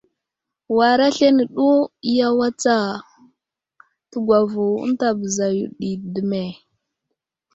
War 0.77 0.99
aslane 1.07 1.43
ɗo 1.55 1.67
iyaway 2.09 2.53
tsa, 2.61 2.75
təgwavo 4.09 4.65
ənta 4.85 5.07
bəza 5.19 5.45
yo 5.57 5.65
ɗi 5.79 5.89
dəme! 6.13 6.41